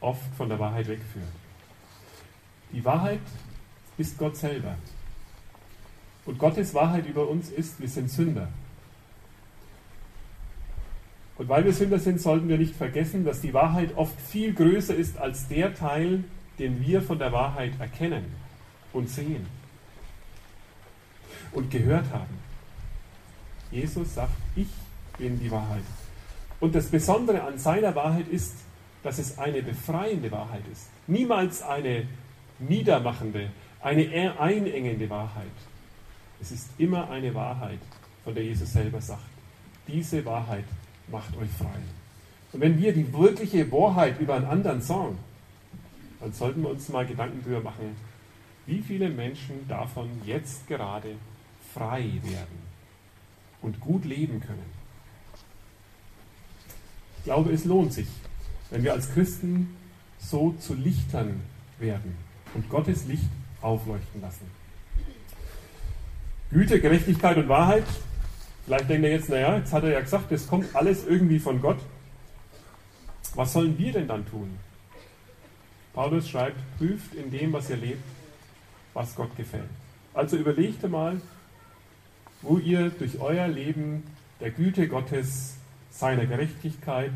oft 0.00 0.34
von 0.36 0.48
der 0.48 0.58
Wahrheit 0.58 0.86
wegführt. 0.86 1.26
Die 2.72 2.84
Wahrheit 2.84 3.20
ist 3.96 4.16
Gott 4.18 4.36
selber. 4.36 4.76
Und 6.28 6.38
Gottes 6.38 6.74
Wahrheit 6.74 7.06
über 7.06 7.26
uns 7.26 7.48
ist, 7.48 7.80
wir 7.80 7.88
sind 7.88 8.10
Sünder. 8.10 8.48
Und 11.38 11.48
weil 11.48 11.64
wir 11.64 11.72
Sünder 11.72 11.98
sind, 11.98 12.20
sollten 12.20 12.50
wir 12.50 12.58
nicht 12.58 12.74
vergessen, 12.74 13.24
dass 13.24 13.40
die 13.40 13.54
Wahrheit 13.54 13.96
oft 13.96 14.20
viel 14.20 14.52
größer 14.52 14.94
ist 14.94 15.16
als 15.16 15.48
der 15.48 15.74
Teil, 15.74 16.24
den 16.58 16.86
wir 16.86 17.00
von 17.00 17.18
der 17.18 17.32
Wahrheit 17.32 17.72
erkennen 17.80 18.26
und 18.92 19.08
sehen 19.08 19.46
und 21.52 21.70
gehört 21.70 22.12
haben. 22.12 22.38
Jesus 23.70 24.14
sagt, 24.14 24.36
ich 24.54 24.68
bin 25.16 25.40
die 25.40 25.50
Wahrheit. 25.50 25.84
Und 26.60 26.74
das 26.74 26.88
Besondere 26.88 27.42
an 27.42 27.56
seiner 27.56 27.94
Wahrheit 27.94 28.28
ist, 28.28 28.54
dass 29.02 29.18
es 29.18 29.38
eine 29.38 29.62
befreiende 29.62 30.30
Wahrheit 30.30 30.64
ist. 30.70 30.90
Niemals 31.06 31.62
eine 31.62 32.06
niedermachende, 32.58 33.48
eine 33.80 34.38
einengende 34.38 35.08
Wahrheit. 35.08 35.46
Es 36.40 36.52
ist 36.52 36.68
immer 36.78 37.10
eine 37.10 37.34
Wahrheit, 37.34 37.80
von 38.24 38.34
der 38.34 38.44
Jesus 38.44 38.72
selber 38.72 39.00
sagt, 39.00 39.22
diese 39.86 40.24
Wahrheit 40.24 40.64
macht 41.10 41.36
euch 41.36 41.50
frei. 41.50 41.78
Und 42.52 42.60
wenn 42.60 42.78
wir 42.78 42.92
die 42.92 43.12
wirkliche 43.12 43.70
Wahrheit 43.72 44.20
über 44.20 44.34
einen 44.34 44.46
anderen 44.46 44.80
sagen, 44.80 45.18
dann 46.20 46.32
sollten 46.32 46.62
wir 46.62 46.70
uns 46.70 46.88
mal 46.88 47.06
Gedanken 47.06 47.40
darüber 47.42 47.70
machen, 47.70 47.96
wie 48.66 48.82
viele 48.82 49.08
Menschen 49.08 49.66
davon 49.68 50.08
jetzt 50.24 50.66
gerade 50.66 51.14
frei 51.72 52.20
werden 52.22 52.68
und 53.62 53.80
gut 53.80 54.04
leben 54.04 54.40
können. 54.40 54.78
Ich 57.18 57.24
glaube, 57.24 57.52
es 57.52 57.64
lohnt 57.64 57.92
sich, 57.92 58.08
wenn 58.70 58.82
wir 58.82 58.92
als 58.92 59.12
Christen 59.12 59.76
so 60.18 60.54
zu 60.58 60.74
Lichtern 60.74 61.40
werden 61.78 62.16
und 62.54 62.68
Gottes 62.68 63.06
Licht 63.06 63.28
aufleuchten 63.60 64.20
lassen. 64.20 64.46
Güte, 66.50 66.80
Gerechtigkeit 66.80 67.36
und 67.36 67.48
Wahrheit. 67.48 67.84
Vielleicht 68.64 68.88
denkt 68.88 69.04
er 69.04 69.12
jetzt, 69.12 69.28
naja, 69.28 69.56
jetzt 69.56 69.72
hat 69.72 69.84
er 69.84 69.90
ja 69.90 70.00
gesagt, 70.00 70.32
das 70.32 70.46
kommt 70.46 70.74
alles 70.74 71.06
irgendwie 71.06 71.38
von 71.38 71.60
Gott. 71.60 71.78
Was 73.34 73.52
sollen 73.52 73.76
wir 73.78 73.92
denn 73.92 74.08
dann 74.08 74.26
tun? 74.26 74.58
Paulus 75.92 76.28
schreibt, 76.28 76.58
prüft 76.78 77.14
in 77.14 77.30
dem, 77.30 77.52
was 77.52 77.68
ihr 77.68 77.76
lebt, 77.76 78.02
was 78.94 79.14
Gott 79.14 79.36
gefällt. 79.36 79.68
Also 80.14 80.36
überlegt 80.36 80.88
mal, 80.88 81.20
wo 82.40 82.58
ihr 82.58 82.90
durch 82.90 83.20
euer 83.20 83.48
Leben 83.48 84.04
der 84.40 84.50
Güte 84.50 84.88
Gottes, 84.88 85.56
seiner 85.90 86.26
Gerechtigkeit 86.26 87.12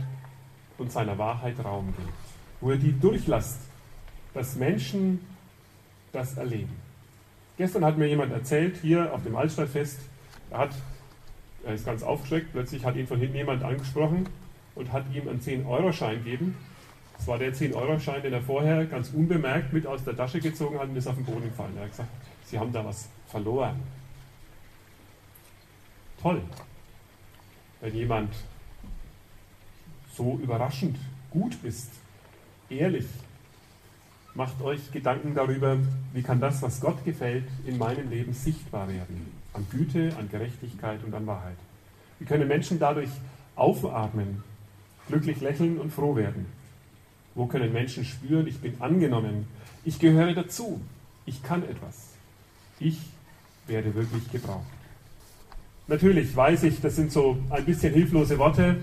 und 0.79 0.93
seiner 0.93 1.17
Wahrheit 1.17 1.55
Raum 1.65 1.95
gebt. 1.97 2.12
Wo 2.61 2.73
ihr 2.73 2.79
die 2.79 2.99
durchlasst, 2.99 3.61
dass 4.35 4.57
Menschen 4.57 5.21
das 6.12 6.37
erleben. 6.37 6.77
Gestern 7.59 7.85
hat 7.85 7.99
mir 7.99 8.09
jemand 8.09 8.32
erzählt, 8.32 8.76
hier 8.80 9.12
auf 9.12 9.23
dem 9.23 9.37
Altstadtfest, 9.37 10.00
er, 10.50 10.59
hat, 10.59 10.71
er 11.64 11.75
ist 11.75 11.85
ganz 11.85 12.02
aufgeschreckt, 12.02 12.52
plötzlich 12.52 12.85
hat 12.85 12.97
ihn 12.97 13.06
von 13.06 13.18
hinten 13.18 13.37
jemand 13.37 13.62
angesprochen 13.62 14.28
und 14.75 14.92
hat 14.92 15.04
ihm 15.12 15.28
einen 15.28 15.40
10-Euro-Schein 15.40 16.25
gegeben. 16.25 16.56
Das 17.16 17.26
war 17.26 17.38
der 17.38 17.54
10-Euro-Schein, 17.54 18.23
den 18.23 18.32
er 18.32 18.42
vorher 18.42 18.87
ganz 18.87 19.11
unbemerkt 19.11 19.73
mit 19.73 19.87
aus 19.87 20.02
der 20.02 20.16
Tasche 20.16 20.40
gezogen 20.40 20.78
hat 20.78 20.88
und 20.88 20.97
ist 20.97 21.06
auf 21.06 21.14
den 21.14 21.25
Boden 21.25 21.44
gefallen. 21.44 21.73
Er 21.76 21.82
hat 21.82 21.90
gesagt, 21.90 22.09
Sie 22.47 22.59
haben 22.59 22.73
da 22.73 22.85
was 22.85 23.09
verloren. 23.28 23.80
Toll, 26.21 26.42
wenn 27.80 27.94
jemand 27.94 28.35
so 30.14 30.38
überraschend 30.42 30.99
gut 31.30 31.56
ist, 31.62 31.90
ehrlich, 32.68 33.06
macht 34.35 34.62
euch 34.62 34.91
Gedanken 34.93 35.35
darüber, 35.35 35.77
wie 36.15 36.23
kann 36.23 36.41
das, 36.41 36.62
was 36.62 36.81
Gott 36.81 37.05
gefällt, 37.05 37.45
in 37.67 37.79
meinem 37.79 38.09
Leben 38.11 38.33
sichtbar 38.33 38.89
werden. 38.89 39.31
An 39.53 39.67
Güte, 39.71 40.15
an 40.19 40.29
Gerechtigkeit 40.31 41.05
und 41.05 41.15
an 41.15 41.27
Wahrheit. 41.27 41.57
Wie 42.19 42.25
können 42.25 42.49
Menschen 42.49 42.79
dadurch 42.79 43.11
aufatmen, 43.57 44.43
glücklich 45.09 45.41
lächeln 45.41 45.79
und 45.79 45.93
froh 45.93 46.17
werden? 46.17 46.47
Wo 47.35 47.47
können 47.47 47.73
Menschen 47.73 48.05
spüren, 48.05 48.47
ich 48.47 48.59
bin 48.61 48.75
angenommen, 48.81 49.47
ich 49.85 49.99
gehöre 49.99 50.35
dazu, 50.35 50.81
ich 51.27 51.43
kann 51.43 51.62
etwas, 51.65 52.09
ich 52.79 52.99
werde 53.67 53.95
wirklich 53.95 54.31
gebraucht. 54.31 54.67
Natürlich 55.89 56.35
weiß 56.35 56.62
ich, 56.65 56.81
das 56.81 56.97
sind 56.97 57.12
so 57.12 57.39
ein 57.51 57.65
bisschen 57.65 57.93
hilflose 57.93 58.39
Worte, 58.39 58.77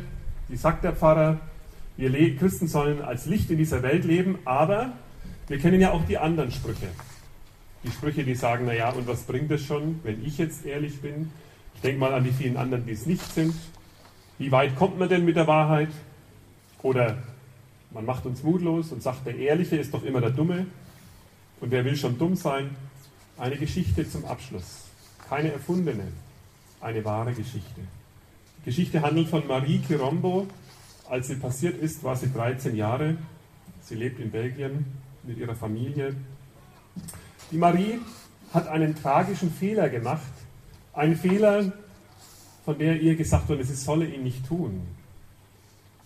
die 0.49 0.57
sagt 0.57 0.83
der 0.83 0.93
Pfarrer. 0.93 1.39
Wir 1.95 2.35
Christen 2.37 2.67
sollen 2.67 3.01
als 3.01 3.25
Licht 3.25 3.51
in 3.51 3.57
dieser 3.57 3.83
Welt 3.83 4.05
leben, 4.05 4.39
aber 4.45 4.93
wir 5.49 5.57
kennen 5.57 5.81
ja 5.81 5.91
auch 5.91 6.05
die 6.05 6.17
anderen 6.17 6.51
Sprüche. 6.51 6.87
Die 7.83 7.91
Sprüche, 7.91 8.23
die 8.23 8.35
sagen, 8.35 8.65
naja, 8.65 8.91
und 8.91 9.07
was 9.07 9.23
bringt 9.23 9.49
es 9.51 9.65
schon, 9.65 9.99
wenn 10.03 10.23
ich 10.23 10.37
jetzt 10.37 10.65
ehrlich 10.65 11.01
bin? 11.01 11.31
Ich 11.75 11.81
denke 11.81 11.99
mal 11.99 12.13
an 12.13 12.23
die 12.23 12.31
vielen 12.31 12.55
anderen, 12.55 12.85
die 12.85 12.91
es 12.91 13.05
nicht 13.05 13.25
sind. 13.33 13.55
Wie 14.37 14.51
weit 14.51 14.75
kommt 14.75 14.99
man 14.99 15.09
denn 15.09 15.25
mit 15.25 15.35
der 15.35 15.47
Wahrheit? 15.47 15.89
Oder 16.83 17.17
man 17.91 18.05
macht 18.05 18.25
uns 18.25 18.43
mutlos 18.43 18.91
und 18.91 19.01
sagt, 19.01 19.25
der 19.25 19.37
Ehrliche 19.37 19.77
ist 19.77 19.93
doch 19.93 20.03
immer 20.03 20.21
der 20.21 20.29
Dumme. 20.29 20.67
Und 21.61 21.71
wer 21.71 21.83
will 21.83 21.95
schon 21.95 22.17
dumm 22.17 22.35
sein? 22.35 22.75
Eine 23.37 23.57
Geschichte 23.57 24.07
zum 24.07 24.25
Abschluss. 24.25 24.85
Keine 25.27 25.51
erfundene, 25.51 26.07
eine 26.81 27.03
wahre 27.05 27.33
Geschichte. 27.33 27.81
Die 28.59 28.65
Geschichte 28.65 29.01
handelt 29.01 29.29
von 29.29 29.47
Marie 29.47 29.81
Chirombo. 29.87 30.47
Als 31.09 31.27
sie 31.27 31.35
passiert 31.35 31.81
ist, 31.81 32.03
war 32.03 32.15
sie 32.15 32.31
13 32.31 32.75
Jahre. 32.75 33.17
Sie 33.81 33.95
lebt 33.95 34.19
in 34.19 34.29
Belgien 34.29 34.85
mit 35.23 35.37
ihrer 35.37 35.55
Familie. 35.55 36.15
Die 37.51 37.57
Marie 37.57 37.99
hat 38.53 38.67
einen 38.67 38.95
tragischen 38.95 39.51
Fehler 39.51 39.89
gemacht. 39.89 40.21
Einen 40.93 41.15
Fehler, 41.15 41.71
von 42.65 42.77
der 42.77 42.99
ihr 43.01 43.15
gesagt 43.15 43.49
wurde, 43.49 43.63
sie 43.63 43.75
solle 43.75 44.05
ihn 44.05 44.23
nicht 44.23 44.47
tun. 44.47 44.81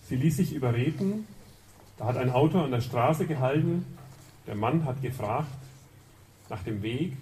Sie 0.08 0.16
ließ 0.16 0.36
sich 0.36 0.54
überreden. 0.54 1.26
Da 1.96 2.06
hat 2.06 2.16
ein 2.16 2.30
Auto 2.30 2.60
an 2.60 2.70
der 2.70 2.80
Straße 2.80 3.26
gehalten. 3.26 3.86
Der 4.46 4.54
Mann 4.54 4.84
hat 4.84 5.00
gefragt 5.00 5.48
nach 6.50 6.62
dem 6.62 6.82
Weg. 6.82 7.16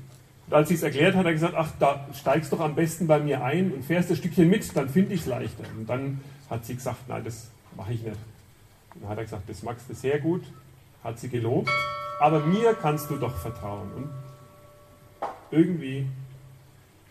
Und 0.47 0.55
als 0.55 0.69
sie 0.69 0.75
es 0.75 0.83
erklärt 0.83 1.15
hat, 1.15 1.21
hat 1.21 1.27
er 1.27 1.33
gesagt, 1.33 1.55
ach, 1.57 1.71
da 1.79 2.09
steigst 2.15 2.53
doch 2.53 2.61
am 2.61 2.75
besten 2.75 3.07
bei 3.07 3.21
mir 3.21 3.45
ein 3.45 3.73
und 3.73 3.85
fährst 3.85 4.11
ein 4.11 4.17
Stückchen 4.17 4.49
mit, 4.49 4.77
dann 4.77 4.89
finde 4.89 5.15
ich 5.15 5.21
es 5.21 5.27
leichter. 5.27 5.65
Und 5.77 5.89
dann 5.89 6.21
hat 6.51 6.67
sie 6.67 6.75
gesagt, 6.75 7.09
nein, 7.09 7.23
das 7.25 7.49
mache 7.77 7.93
ich 7.93 8.03
nicht. 8.03 8.17
Und 8.95 9.03
dann 9.03 9.11
hat 9.11 9.19
er 9.19 9.25
gesagt, 9.25 9.49
das 9.49 9.63
magst 9.63 9.89
du 9.89 9.95
sehr 9.95 10.19
gut, 10.19 10.43
hat 11.03 11.19
sie 11.19 11.29
gelobt, 11.29 11.71
aber 12.21 12.41
mir 12.41 12.75
kannst 12.75 13.11
du 13.11 13.17
doch 13.17 13.37
vertrauen. 13.37 13.91
Und 13.95 14.11
irgendwie 15.51 16.07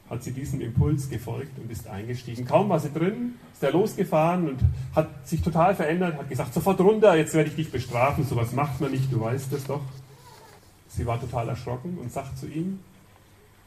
hat 0.09 0.23
sie 0.23 0.31
diesem 0.31 0.61
Impuls 0.61 1.09
gefolgt 1.09 1.57
und 1.57 1.71
ist 1.71 1.87
eingestiegen. 1.87 2.45
Kaum 2.45 2.69
war 2.69 2.79
sie 2.79 2.91
drin, 2.91 3.35
ist 3.53 3.63
er 3.63 3.71
losgefahren 3.71 4.49
und 4.49 4.59
hat 4.95 5.27
sich 5.27 5.41
total 5.41 5.75
verändert, 5.75 6.17
hat 6.17 6.29
gesagt, 6.29 6.53
sofort 6.53 6.79
runter, 6.81 7.15
jetzt 7.15 7.33
werde 7.33 7.49
ich 7.49 7.55
dich 7.55 7.71
bestrafen, 7.71 8.25
sowas 8.25 8.51
macht 8.51 8.81
man 8.81 8.91
nicht, 8.91 9.11
du 9.11 9.21
weißt 9.21 9.53
es 9.53 9.65
doch. 9.65 9.83
Sie 10.89 11.05
war 11.05 11.19
total 11.19 11.47
erschrocken 11.49 11.97
und 12.01 12.11
sagt 12.11 12.37
zu 12.37 12.47
ihm, 12.47 12.79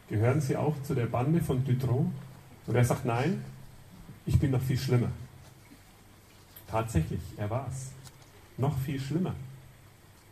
Gehören 0.09 0.41
Sie 0.41 0.57
auch 0.57 0.75
zu 0.83 0.95
der 0.95 1.07
Bande 1.07 1.41
von 1.41 1.65
Dutron? 1.65 2.13
Und 2.67 2.75
er 2.75 2.85
sagt, 2.85 3.05
nein, 3.05 3.43
ich 4.27 4.39
bin 4.39 4.51
noch 4.51 4.61
viel 4.61 4.79
schlimmer. 4.79 5.09
Tatsächlich, 6.69 7.21
er 7.37 7.49
war 7.51 7.67
es. 7.71 7.91
Noch 8.59 8.79
viel 8.79 9.01
schlimmer. 9.01 9.35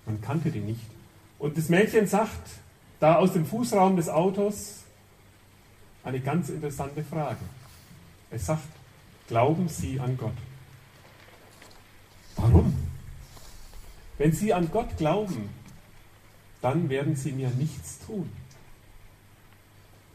Man 0.06 0.21
kannte 0.21 0.50
den 0.50 0.66
nicht. 0.66 0.87
Und 1.38 1.56
das 1.56 1.68
Mädchen 1.68 2.06
sagt 2.06 2.50
da 3.00 3.16
aus 3.16 3.32
dem 3.32 3.47
Fußraum 3.47 3.97
des 3.97 4.09
Autos 4.09 4.82
eine 6.04 6.21
ganz 6.21 6.49
interessante 6.49 7.02
Frage. 7.04 7.40
Es 8.30 8.47
sagt, 8.47 8.68
glauben 9.28 9.68
Sie 9.68 10.00
an 10.00 10.16
Gott? 10.16 10.37
Warum? 12.37 12.75
Wenn 14.18 14.32
Sie 14.32 14.52
an 14.54 14.71
Gott 14.71 14.97
glauben, 14.97 15.50
dann 16.61 16.88
werden 16.88 17.16
Sie 17.16 17.32
mir 17.32 17.50
nichts 17.50 17.99
tun. 18.06 18.30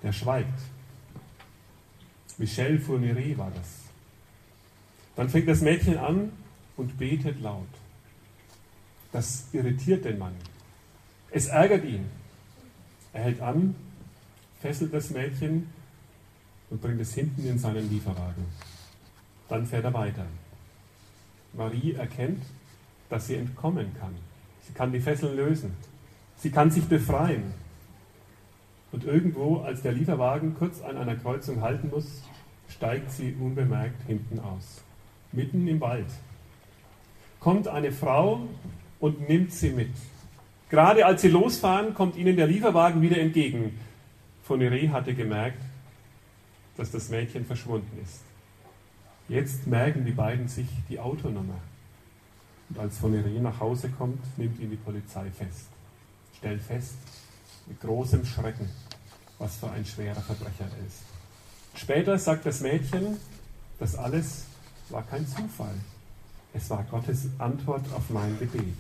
Der 0.04 0.14
schweigt. 0.14 0.60
Michel 2.38 2.80
Fourniret 2.80 3.38
war 3.38 3.52
das. 3.52 3.68
Dann 5.16 5.30
fängt 5.30 5.48
das 5.48 5.62
Mädchen 5.62 5.98
an 5.98 6.32
und 6.78 6.98
betet 6.98 7.42
laut. 7.42 7.68
Das 9.12 9.48
irritiert 9.54 10.06
den 10.06 10.20
Mann. 10.20 10.36
Es 11.32 11.48
ärgert 11.48 11.86
ihn. 11.86 12.06
Er 13.14 13.24
hält 13.24 13.42
an, 13.42 13.76
fesselt 14.60 14.94
das 14.94 15.10
Mädchen 15.10 15.68
und 16.70 16.82
bringt 16.82 17.02
es 17.02 17.14
hinten 17.14 17.48
in 17.48 17.58
seinen 17.58 17.90
Lieferwagen. 17.90 18.46
Dann 19.50 19.66
fährt 19.66 19.86
er 19.86 19.94
weiter. 19.94 20.26
Marie 21.54 21.94
erkennt, 21.94 22.44
dass 23.10 23.28
sie 23.28 23.36
entkommen 23.36 23.94
kann. 24.00 24.14
Sie 24.62 24.74
kann 24.74 24.92
die 24.92 25.00
Fesseln 25.00 25.36
lösen. 25.36 25.76
Sie 26.36 26.52
kann 26.52 26.70
sich 26.70 26.86
befreien. 26.86 27.54
Und 28.92 29.04
irgendwo, 29.06 29.62
als 29.62 29.82
der 29.82 29.94
Lieferwagen 29.94 30.56
kurz 30.56 30.82
an 30.82 30.98
einer 30.98 31.16
Kreuzung 31.16 31.62
halten 31.62 31.90
muss, 31.90 32.24
steigt 32.70 33.12
sie 33.12 33.36
unbemerkt 33.40 34.04
hinten 34.08 34.40
aus. 34.40 34.82
Mitten 35.32 35.68
im 35.68 35.80
Wald. 35.82 36.08
Kommt 37.40 37.68
eine 37.68 37.92
Frau 37.92 38.48
und 39.00 39.28
nimmt 39.28 39.52
sie 39.54 39.70
mit. 39.70 39.92
Gerade 40.70 41.06
als 41.06 41.22
sie 41.22 41.30
losfahren, 41.30 41.94
kommt 41.94 42.16
ihnen 42.16 42.36
der 42.36 42.48
Lieferwagen 42.48 43.02
wieder 43.02 43.18
entgegen. 43.18 43.80
Fonere 44.44 44.92
hatte 44.92 45.14
gemerkt, 45.14 45.62
dass 46.76 46.92
das 46.92 47.10
Mädchen 47.10 47.46
verschwunden 47.46 47.98
ist. 48.04 48.22
Jetzt 49.30 49.68
merken 49.68 50.06
die 50.06 50.12
beiden 50.12 50.48
sich 50.48 50.68
die 50.90 51.00
Autonummer. 51.00 51.60
Und 52.70 52.80
als 52.80 52.98
Fonere 52.98 53.30
nach 53.30 53.60
Hause 53.60 53.90
kommt, 53.90 54.20
nimmt 54.38 54.60
ihn 54.60 54.70
die 54.70 54.78
Polizei 54.78 55.30
fest. 55.32 55.68
Stellt 56.38 56.62
fest, 56.62 56.96
mit 57.66 57.80
großem 57.82 58.26
Schrecken, 58.26 58.70
was 59.40 59.58
für 59.58 59.70
ein 59.72 59.86
schwerer 59.86 60.22
Verbrecher 60.22 60.66
er 60.66 60.86
ist. 60.86 61.04
Später 61.76 62.18
sagt 62.18 62.46
das 62.46 62.62
Mädchen, 62.62 63.18
das 63.80 63.96
alles 63.96 64.46
war 64.90 65.04
kein 65.04 65.28
Zufall. 65.28 65.76
Es 66.58 66.72
war 66.72 66.84
Gottes 66.86 67.30
Antwort 67.38 67.86
auf 67.94 68.10
mein 68.10 68.40
Gebet. 68.40 68.74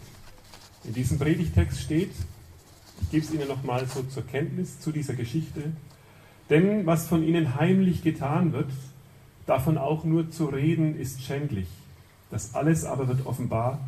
In 0.83 0.93
diesem 0.95 1.19
Predigtext 1.19 1.79
steht, 1.79 2.11
ich 3.01 3.11
gebe 3.11 3.23
es 3.23 3.31
Ihnen 3.31 3.47
nochmal 3.47 3.85
so 3.85 4.01
zur 4.01 4.25
Kenntnis 4.25 4.79
zu 4.79 4.91
dieser 4.91 5.13
Geschichte, 5.13 5.71
denn 6.49 6.87
was 6.87 7.07
von 7.07 7.21
Ihnen 7.21 7.55
heimlich 7.55 8.01
getan 8.01 8.51
wird, 8.51 8.71
davon 9.45 9.77
auch 9.77 10.03
nur 10.05 10.31
zu 10.31 10.47
reden, 10.47 10.99
ist 10.99 11.21
schändlich. 11.21 11.67
Das 12.31 12.55
alles 12.55 12.83
aber 12.83 13.07
wird 13.07 13.27
offenbar, 13.27 13.79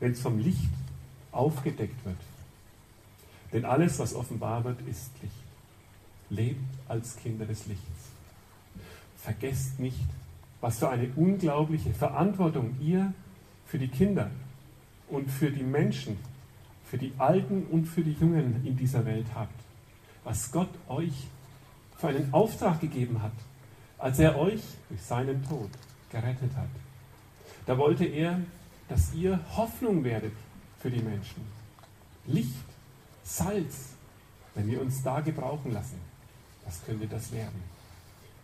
wenn 0.00 0.12
es 0.12 0.20
vom 0.20 0.40
Licht 0.40 0.72
aufgedeckt 1.30 2.04
wird. 2.04 2.18
Denn 3.52 3.64
alles, 3.64 4.00
was 4.00 4.16
offenbar 4.16 4.64
wird, 4.64 4.80
ist 4.88 5.12
Licht. 5.22 5.34
Lebt 6.28 6.64
als 6.88 7.14
Kinder 7.16 7.46
des 7.46 7.68
Lichts. 7.68 8.10
Vergesst 9.16 9.78
nicht, 9.78 10.08
was 10.60 10.80
für 10.80 10.88
eine 10.88 11.08
unglaubliche 11.14 11.94
Verantwortung 11.94 12.74
ihr 12.80 13.14
für 13.68 13.78
die 13.78 13.88
Kinder 13.88 14.30
und 15.08 15.30
für 15.30 15.50
die 15.50 15.62
Menschen, 15.62 16.16
für 16.84 16.98
die 16.98 17.12
Alten 17.18 17.66
und 17.70 17.84
für 17.84 18.02
die 18.02 18.14
Jungen 18.14 18.66
in 18.66 18.76
dieser 18.76 19.04
Welt 19.04 19.26
habt. 19.34 19.60
Was 20.24 20.50
Gott 20.50 20.70
euch 20.88 21.26
für 21.96 22.08
einen 22.08 22.32
Auftrag 22.32 22.80
gegeben 22.80 23.22
hat, 23.22 23.32
als 23.98 24.18
er 24.18 24.38
euch 24.38 24.62
durch 24.88 25.02
seinen 25.02 25.46
Tod 25.46 25.70
gerettet 26.10 26.56
hat. 26.56 26.68
Da 27.66 27.76
wollte 27.76 28.04
er, 28.04 28.40
dass 28.88 29.12
ihr 29.14 29.38
Hoffnung 29.54 30.02
werdet 30.02 30.32
für 30.78 30.90
die 30.90 31.02
Menschen. 31.02 31.42
Licht, 32.26 32.64
Salz, 33.22 33.90
wenn 34.54 34.66
wir 34.68 34.80
uns 34.80 35.02
da 35.02 35.20
gebrauchen 35.20 35.72
lassen, 35.72 35.98
was 36.64 36.82
könnte 36.84 37.06
das 37.06 37.32
werden? 37.32 37.62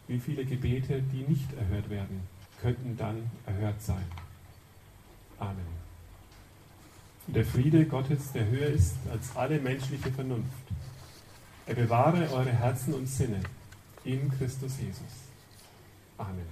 Wie 0.06 0.18
viele 0.18 0.44
Gebete, 0.44 1.00
die 1.00 1.24
nicht 1.26 1.50
erhört 1.54 1.88
werden, 1.88 2.20
könnten 2.60 2.96
dann 2.98 3.30
erhört 3.46 3.80
sein? 3.80 4.04
Amen. 5.38 5.74
Der 7.26 7.44
Friede 7.44 7.86
Gottes, 7.86 8.32
der 8.32 8.46
höher 8.46 8.68
ist 8.68 8.96
als 9.10 9.34
alle 9.34 9.58
menschliche 9.58 10.10
Vernunft, 10.10 10.50
er 11.66 11.74
bewahre 11.74 12.30
eure 12.32 12.52
Herzen 12.52 12.94
und 12.94 13.06
Sinne 13.06 13.40
in 14.04 14.30
Christus 14.36 14.78
Jesus. 14.78 15.02
Amen. 16.18 16.46